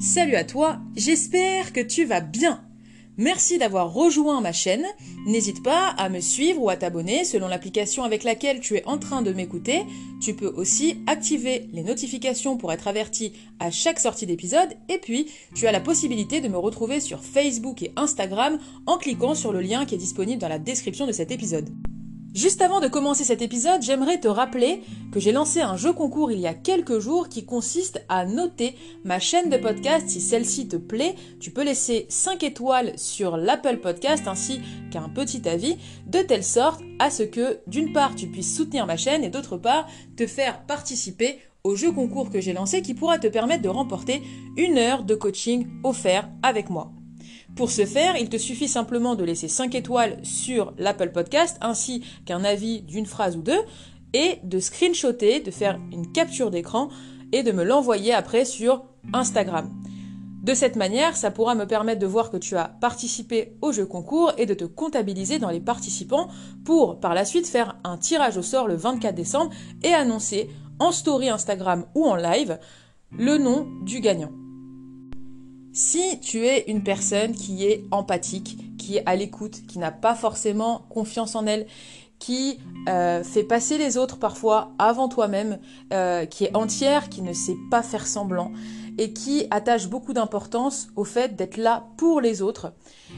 [0.00, 2.62] Salut à toi, j'espère que tu vas bien.
[3.16, 4.84] Merci d'avoir rejoint ma chaîne.
[5.26, 8.98] N'hésite pas à me suivre ou à t'abonner selon l'application avec laquelle tu es en
[8.98, 9.82] train de m'écouter.
[10.22, 14.68] Tu peux aussi activer les notifications pour être averti à chaque sortie d'épisode.
[14.88, 19.34] Et puis, tu as la possibilité de me retrouver sur Facebook et Instagram en cliquant
[19.34, 21.70] sur le lien qui est disponible dans la description de cet épisode.
[22.34, 26.30] Juste avant de commencer cet épisode, j'aimerais te rappeler que j'ai lancé un jeu concours
[26.30, 30.68] il y a quelques jours qui consiste à noter ma chaîne de podcast si celle-ci
[30.68, 31.14] te plaît.
[31.40, 34.60] Tu peux laisser 5 étoiles sur l'Apple Podcast ainsi
[34.90, 38.98] qu'un petit avis de telle sorte à ce que d'une part tu puisses soutenir ma
[38.98, 43.18] chaîne et d'autre part te faire participer au jeu concours que j'ai lancé qui pourra
[43.18, 44.22] te permettre de remporter
[44.56, 46.92] une heure de coaching offert avec moi.
[47.58, 52.04] Pour ce faire, il te suffit simplement de laisser 5 étoiles sur l'Apple Podcast ainsi
[52.24, 53.58] qu'un avis d'une phrase ou deux
[54.12, 56.88] et de screenshotter, de faire une capture d'écran
[57.32, 59.74] et de me l'envoyer après sur Instagram.
[60.44, 63.86] De cette manière, ça pourra me permettre de voir que tu as participé au jeu
[63.86, 66.28] concours et de te comptabiliser dans les participants
[66.64, 69.50] pour par la suite faire un tirage au sort le 24 décembre
[69.82, 72.60] et annoncer en story Instagram ou en live
[73.10, 74.30] le nom du gagnant.
[75.78, 80.16] Si tu es une personne qui est empathique, qui est à l'écoute, qui n'a pas
[80.16, 81.68] forcément confiance en elle,
[82.18, 85.60] qui euh, fait passer les autres parfois avant toi-même,
[85.92, 88.50] euh, qui est entière, qui ne sait pas faire semblant
[88.98, 92.72] et qui attache beaucoup d'importance au fait d'être là pour les autres,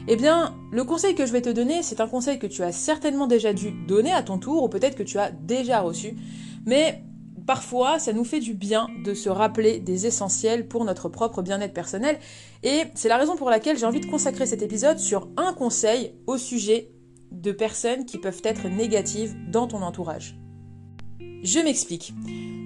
[0.07, 2.71] eh bien, le conseil que je vais te donner, c'est un conseil que tu as
[2.71, 6.15] certainement déjà dû donner à ton tour ou peut-être que tu as déjà reçu,
[6.67, 7.01] mais
[7.45, 11.73] parfois, ça nous fait du bien de se rappeler des essentiels pour notre propre bien-être
[11.73, 12.19] personnel.
[12.63, 16.13] Et c'est la raison pour laquelle j'ai envie de consacrer cet épisode sur un conseil
[16.27, 16.91] au sujet
[17.31, 20.37] de personnes qui peuvent être négatives dans ton entourage.
[21.43, 22.13] Je m'explique.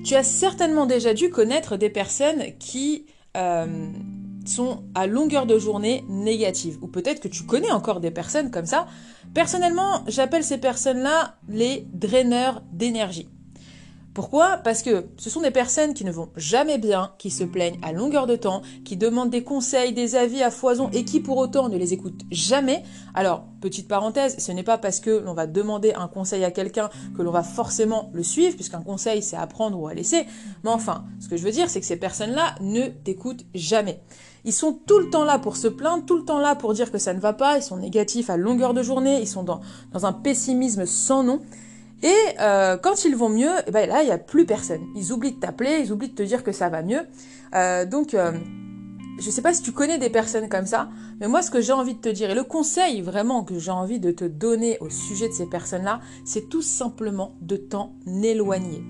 [0.04, 3.06] Tu as certainement déjà dû connaître des personnes qui
[3.38, 3.92] euh,
[4.46, 6.78] sont à longueur de journée négatives.
[6.82, 8.88] Ou peut-être que tu connais encore des personnes comme ça.
[9.34, 13.30] Personnellement, j'appelle ces personnes-là les draineurs d'énergie.
[14.16, 14.60] Pourquoi?
[14.64, 17.92] Parce que ce sont des personnes qui ne vont jamais bien, qui se plaignent à
[17.92, 21.68] longueur de temps, qui demandent des conseils, des avis à foison et qui pour autant
[21.68, 22.84] ne les écoutent jamais.
[23.14, 26.90] Alors, petite parenthèse, ce n'est pas parce que l'on va demander un conseil à quelqu'un
[27.18, 30.26] que l'on va forcément le suivre, puisqu'un conseil c'est à prendre ou à laisser.
[30.64, 34.00] Mais enfin, ce que je veux dire, c'est que ces personnes-là ne t'écoutent jamais.
[34.46, 36.90] Ils sont tout le temps là pour se plaindre, tout le temps là pour dire
[36.90, 39.60] que ça ne va pas, ils sont négatifs à longueur de journée, ils sont dans,
[39.92, 41.42] dans un pessimisme sans nom.
[42.04, 44.82] Et euh, quand ils vont mieux, eh ben là, il n'y a plus personne.
[44.96, 47.02] Ils oublient de t'appeler, ils oublient de te dire que ça va mieux.
[47.56, 48.32] Euh, donc, euh,
[49.18, 50.90] je ne sais pas si tu connais des personnes comme ça,
[51.20, 53.72] mais moi, ce que j'ai envie de te dire, et le conseil vraiment que j'ai
[53.72, 58.84] envie de te donner au sujet de ces personnes-là, c'est tout simplement de t'en éloigner.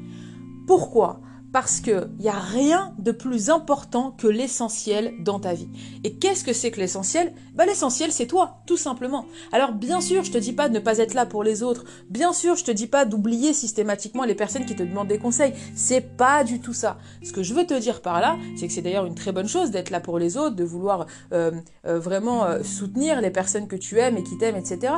[0.67, 1.21] Pourquoi?
[1.55, 5.69] Parce qu'il n'y a rien de plus important que l'essentiel dans ta vie.
[6.03, 7.31] Et qu'est-ce que c'est que l'essentiel?
[7.53, 9.23] Bah, L'essentiel, c'est toi, tout simplement.
[9.53, 11.85] Alors bien sûr, je te dis pas de ne pas être là pour les autres.
[12.09, 15.53] Bien sûr, je te dis pas d'oublier systématiquement les personnes qui te demandent des conseils.
[15.75, 16.97] C'est pas du tout ça.
[17.23, 19.47] Ce que je veux te dire par là, c'est que c'est d'ailleurs une très bonne
[19.47, 21.51] chose d'être là pour les autres, de vouloir euh,
[21.87, 24.95] euh, vraiment euh, soutenir les personnes que tu aimes et qui t'aiment, etc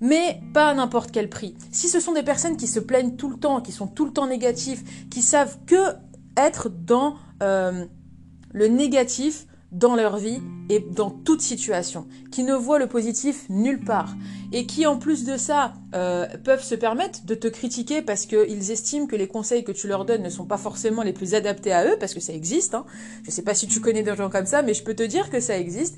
[0.00, 1.54] mais pas à n'importe quel prix.
[1.72, 4.12] Si ce sont des personnes qui se plaignent tout le temps, qui sont tout le
[4.12, 5.94] temps négatifs, qui savent que
[6.36, 7.84] être dans euh,
[8.52, 10.40] le négatif dans leur vie
[10.70, 14.14] et dans toute situation, qui ne voient le positif nulle part
[14.52, 18.70] et qui en plus de ça euh, peuvent se permettre de te critiquer parce qu'ils
[18.70, 21.72] estiment que les conseils que tu leur donnes ne sont pas forcément les plus adaptés
[21.72, 22.74] à eux, parce que ça existe.
[22.74, 22.86] Hein.
[23.22, 25.02] Je ne sais pas si tu connais des gens comme ça, mais je peux te
[25.02, 25.96] dire que ça existe.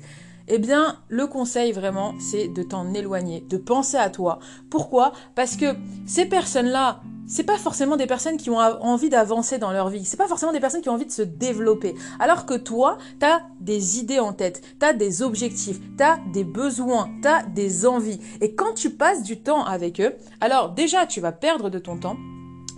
[0.51, 4.39] Eh bien, le conseil vraiment, c'est de t'en éloigner, de penser à toi.
[4.71, 5.13] Pourquoi?
[5.35, 5.75] Parce que
[6.07, 10.03] ces personnes-là, c'est pas forcément des personnes qui ont envie d'avancer dans leur vie.
[10.03, 11.93] C'est pas forcément des personnes qui ont envie de se développer.
[12.19, 17.43] Alors que toi, t'as des idées en tête, t'as des objectifs, t'as des besoins, t'as
[17.43, 18.19] des envies.
[18.41, 21.99] Et quand tu passes du temps avec eux, alors déjà, tu vas perdre de ton
[21.99, 22.17] temps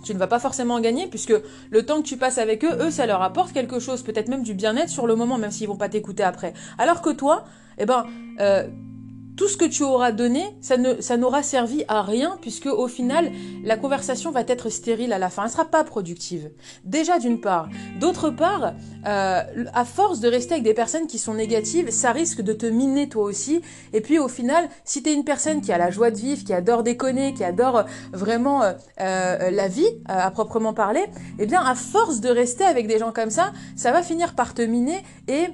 [0.02, 1.34] tu ne vas pas forcément gagner puisque
[1.70, 4.42] le temps que tu passes avec eux, eux, ça leur apporte quelque chose, peut-être même
[4.42, 6.52] du bien-être sur le moment, même s'ils vont pas t'écouter après.
[6.78, 7.44] Alors que toi,
[7.78, 8.06] eh ben,
[8.40, 8.68] euh,
[9.36, 13.30] tout ce que tu auras donné, ça n'aura servi à rien puisque au final,
[13.64, 15.44] la conversation va être stérile à la fin.
[15.44, 16.50] Elle sera pas productive.
[16.84, 17.68] Déjà d'une part.
[17.98, 18.74] D'autre part,
[19.06, 19.42] euh,
[19.72, 23.08] à force de rester avec des personnes qui sont négatives, ça risque de te miner
[23.08, 23.62] toi aussi.
[23.92, 26.44] Et puis au final, si tu es une personne qui a la joie de vivre,
[26.44, 31.04] qui adore déconner, qui adore vraiment euh, euh, la vie à proprement parler,
[31.38, 34.54] eh bien à force de rester avec des gens comme ça, ça va finir par
[34.54, 35.46] te miner et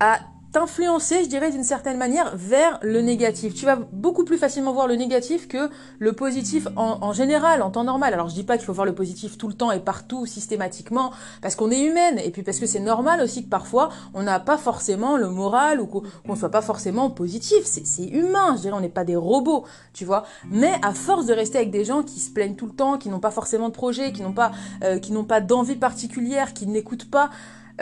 [0.00, 0.18] à
[0.56, 3.52] t'influencer, je dirais d'une certaine manière, vers le négatif.
[3.52, 5.68] Tu vas beaucoup plus facilement voir le négatif que
[5.98, 8.14] le positif en, général, en temps normal.
[8.14, 11.10] Alors je dis pas qu'il faut voir le positif tout le temps et partout, systématiquement,
[11.42, 14.40] parce qu'on est humaine, et puis parce que c'est normal aussi que parfois on n'a
[14.40, 17.64] pas forcément le moral ou qu'on soit pas forcément positif.
[17.66, 20.24] C'est humain, je dirais, on n'est pas des robots, tu vois.
[20.50, 23.10] Mais à force de rester avec des gens qui se plaignent tout le temps, qui
[23.10, 24.52] n'ont pas forcément de projet, qui n'ont pas,
[24.84, 27.28] euh, qui n'ont pas d'envie particulière, qui n'écoutent pas,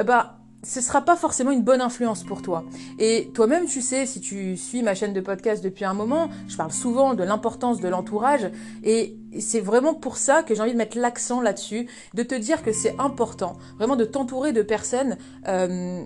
[0.04, 0.32] ben,
[0.64, 2.64] ce sera pas forcément une bonne influence pour toi.
[2.98, 6.56] Et toi-même, tu sais, si tu suis ma chaîne de podcast depuis un moment, je
[6.56, 8.50] parle souvent de l'importance de l'entourage
[8.82, 12.62] et c'est vraiment pour ça que j'ai envie de mettre l'accent là-dessus, de te dire
[12.62, 15.16] que c'est important, vraiment de t'entourer de personnes,
[15.48, 16.02] euh,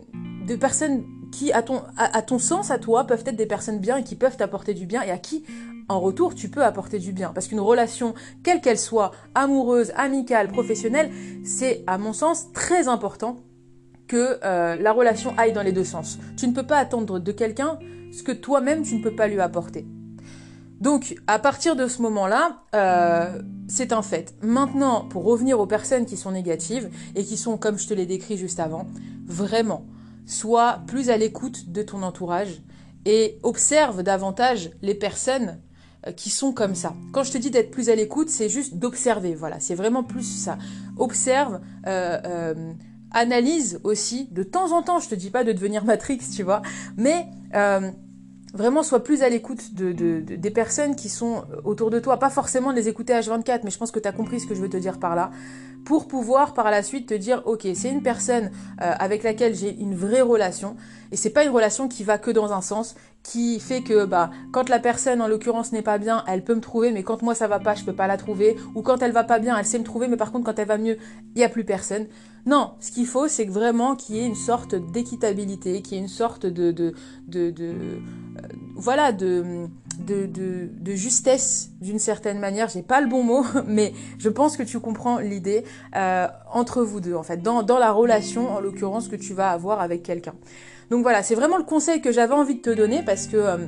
[0.46, 3.99] de personnes qui, à ton, à, ton sens, à toi, peuvent être des personnes bien
[3.99, 5.44] et qui peuvent t'apporter du bien et à qui,
[5.88, 7.32] en retour, tu peux apporter du bien.
[7.34, 11.10] Parce qu'une relation, quelle qu'elle soit, amoureuse, amicale, professionnelle,
[11.44, 13.37] c'est, à mon sens, très important
[14.08, 16.19] que euh, la relation aille dans les deux sens.
[16.37, 17.78] Tu ne peux pas attendre de quelqu'un
[18.12, 19.87] ce que toi-même tu ne peux pas lui apporter.
[20.81, 24.34] Donc, à partir de ce moment-là, euh, c'est un fait.
[24.43, 28.06] Maintenant, pour revenir aux personnes qui sont négatives et qui sont, comme je te l'ai
[28.06, 28.87] décrit juste avant,
[29.26, 29.87] vraiment,
[30.25, 32.62] sois plus à l'écoute de ton entourage
[33.06, 35.58] et observe davantage les personnes
[36.06, 36.94] euh, qui sont comme ça.
[37.12, 39.34] Quand je te dis d'être plus à l'écoute, c'est juste d'observer.
[39.34, 40.58] Voilà, c'est vraiment plus ça.
[40.96, 41.60] Observe.
[43.10, 46.62] Analyse aussi, de temps en temps, je te dis pas de devenir Matrix, tu vois,
[46.96, 47.90] mais euh,
[48.55, 52.70] vraiment sois plus à l'écoute de, des personnes qui sont autour de toi, pas forcément
[52.70, 54.69] de les écouter H24, mais je pense que tu as compris ce que je veux
[54.69, 55.31] te dire par là,
[55.84, 58.50] pour pouvoir par la suite te dire, ok, c'est une personne
[58.81, 60.76] euh, avec laquelle j'ai une vraie relation,
[61.12, 62.94] et c'est pas une relation qui va que dans un sens,
[63.28, 66.62] qui fait que bah quand la personne en l'occurrence n'est pas bien, elle peut me
[66.62, 69.12] trouver, mais quand moi ça va pas, je peux pas la trouver, ou quand elle
[69.12, 70.96] va pas bien, elle sait me trouver, mais par contre quand elle va mieux,
[71.34, 72.06] il y a plus personne.
[72.46, 76.02] Non, ce qu'il faut, c'est vraiment qu'il y ait une sorte d'équitabilité, qu'il y ait
[76.02, 76.94] une sorte de, de,
[77.26, 77.98] de, euh,
[78.75, 79.66] voilà, de,
[79.98, 82.70] de, de, de justesse d'une certaine manière.
[82.70, 85.64] J'ai pas le bon mot, mais je pense que tu comprends l'idée
[85.96, 89.50] euh, entre vous deux, en fait, dans, dans la relation, en l'occurrence, que tu vas
[89.50, 90.34] avoir avec quelqu'un.
[90.90, 93.67] Donc voilà, c'est vraiment le conseil que j'avais envie de te donner parce que euh,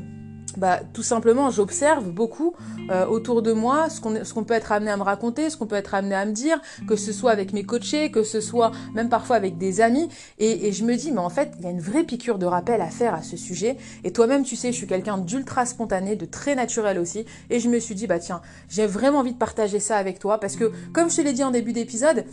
[0.56, 2.54] bah, tout simplement, j'observe beaucoup
[2.90, 5.76] euh, autour de moi ce qu'on peut être amené à me raconter, ce qu'on peut
[5.76, 9.08] être amené à me dire, que ce soit avec mes coachés, que ce soit même
[9.08, 10.08] parfois avec des amis.
[10.38, 12.46] Et, et je me dis, mais en fait, il y a une vraie piqûre de
[12.46, 13.76] rappel à faire à ce sujet.
[14.02, 17.24] Et toi-même, tu sais, je suis quelqu'un d'ultra spontané, de très naturel aussi.
[17.48, 20.38] Et je me suis dit, bah tiens, j'ai vraiment envie de partager ça avec toi
[20.40, 22.24] parce que, comme je te l'ai dit en début d'épisode,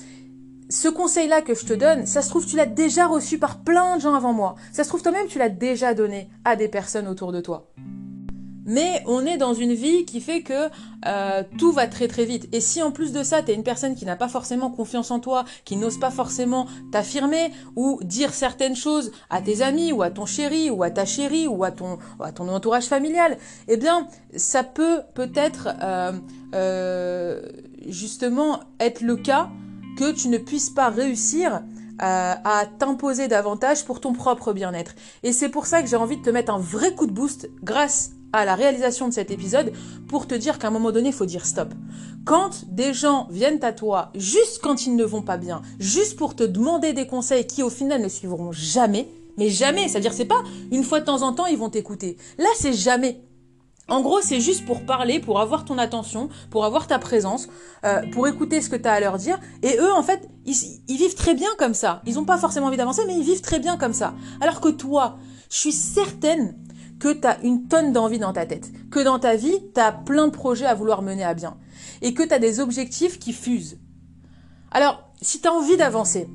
[0.69, 3.96] ce conseil-là que je te donne, ça se trouve, tu l'as déjà reçu par plein
[3.98, 4.56] de gens avant moi.
[4.72, 7.72] Ça se trouve, toi-même, tu l'as déjà donné à des personnes autour de toi.
[8.68, 10.68] Mais on est dans une vie qui fait que
[11.06, 12.50] euh, tout va très très vite.
[12.52, 15.10] Et si en plus de ça, tu es une personne qui n'a pas forcément confiance
[15.10, 20.02] en toi, qui n'ose pas forcément t'affirmer ou dire certaines choses à tes amis ou
[20.02, 23.38] à ton chéri ou à ta chérie ou à ton, à ton entourage familial,
[23.69, 26.12] eh bien, ça peut peut-être euh,
[26.54, 27.42] euh,
[27.88, 29.50] justement être le cas
[29.97, 31.61] que tu ne puisses pas réussir
[32.01, 34.94] euh, à t'imposer davantage pour ton propre bien-être.
[35.23, 37.49] Et c'est pour ça que j'ai envie de te mettre un vrai coup de boost
[37.63, 39.73] grâce à la réalisation de cet épisode
[40.07, 41.73] pour te dire qu'à un moment donné, il faut dire stop.
[42.23, 46.35] Quand des gens viennent à toi juste quand ils ne vont pas bien, juste pour
[46.35, 50.44] te demander des conseils qui au final ne suivront jamais, mais jamais, c'est-à-dire c'est pas
[50.71, 52.17] une fois de temps en temps ils vont t'écouter.
[52.38, 53.21] Là, c'est jamais.
[53.89, 57.48] En gros, c'est juste pour parler, pour avoir ton attention, pour avoir ta présence,
[57.86, 59.39] euh, pour écouter ce que tu as à leur dire.
[59.63, 60.56] Et eux, en fait, ils,
[60.88, 62.01] ils vivent très bien comme ça.
[62.06, 64.14] Ils n'ont pas forcément envie d'avancer, mais ils vivent très bien comme ça.
[64.42, 65.18] Alors que toi,
[65.50, 66.57] je suis certaine
[67.00, 69.92] que tu as une tonne d'envie dans ta tête, que dans ta vie, tu as
[69.92, 71.57] plein de projets à vouloir mener à bien,
[72.02, 73.78] et que tu as des objectifs qui fusent.
[74.71, 76.28] Alors, si tu as envie d'avancer,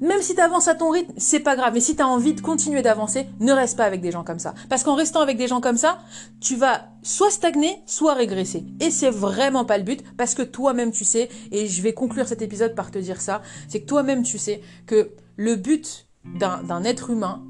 [0.00, 1.74] même si tu avances à ton rythme, c'est pas grave.
[1.74, 4.38] Mais si tu as envie de continuer d'avancer, ne reste pas avec des gens comme
[4.38, 4.54] ça.
[4.68, 5.98] Parce qu'en restant avec des gens comme ça,
[6.40, 8.64] tu vas soit stagner, soit régresser.
[8.80, 12.26] Et c'est vraiment pas le but parce que toi-même tu sais, et je vais conclure
[12.26, 16.84] cet épisode par te dire ça, c'est que toi-même tu sais que le but d'un
[16.84, 17.42] être humain,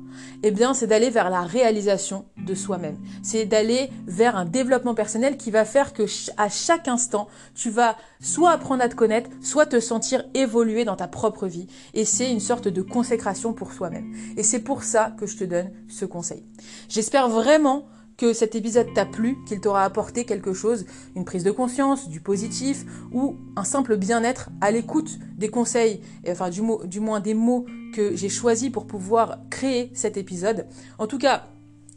[0.42, 2.98] eh bien, c'est d'aller vers la réalisation de soi-même.
[3.22, 6.04] C'est d'aller vers un développement personnel qui va faire que
[6.36, 10.96] à chaque instant, tu vas soit apprendre à te connaître, soit te sentir évoluer dans
[10.96, 11.66] ta propre vie.
[11.94, 14.14] Et c'est une sorte de consécration pour soi-même.
[14.36, 16.44] Et c'est pour ça que je te donne ce conseil.
[16.88, 21.50] J'espère vraiment que cet épisode t'a plu, qu'il t'aura apporté quelque chose, une prise de
[21.50, 27.18] conscience, du positif ou un simple bien-être à l'écoute des conseils, enfin du, du moins
[27.20, 30.66] des mots que j'ai choisis pour pouvoir créer cet épisode.
[30.98, 31.44] En tout cas,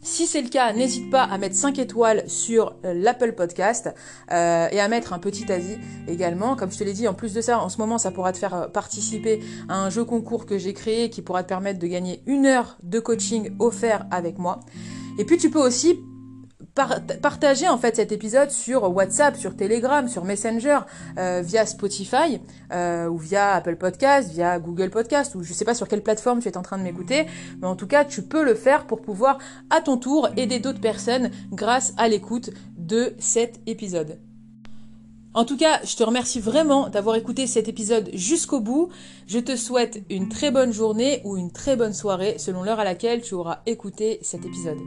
[0.00, 3.92] Si c'est le cas, n'hésite pas à mettre 5 étoiles sur euh, l'Apple Podcast
[4.30, 5.76] euh, et à mettre un petit avis
[6.06, 6.54] également.
[6.54, 8.38] Comme je te l'ai dit, en plus de ça, en ce moment, ça pourra te
[8.38, 11.86] faire euh, participer à un jeu concours que j'ai créé qui pourra te permettre de
[11.88, 14.60] gagner une heure de coaching offert avec moi.
[15.18, 15.98] Et puis tu peux aussi
[17.20, 20.80] partager en fait cet épisode sur WhatsApp, sur Telegram, sur Messenger,
[21.18, 22.40] euh, via Spotify
[22.72, 26.40] euh, ou via Apple Podcast, via Google Podcast ou je sais pas sur quelle plateforme
[26.40, 27.26] tu es en train de m'écouter,
[27.60, 29.38] mais en tout cas tu peux le faire pour pouvoir
[29.70, 34.18] à ton tour aider d'autres personnes grâce à l'écoute de cet épisode.
[35.34, 38.88] En tout cas, je te remercie vraiment d'avoir écouté cet épisode jusqu'au bout.
[39.26, 42.84] Je te souhaite une très bonne journée ou une très bonne soirée selon l'heure à
[42.84, 44.78] laquelle tu auras écouté cet épisode.